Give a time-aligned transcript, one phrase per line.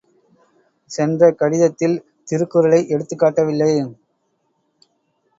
[0.91, 1.93] சென்ற கடிதத்தில்
[2.27, 3.69] திருக்குறளை எடுத்துக் காட்டவில்லை!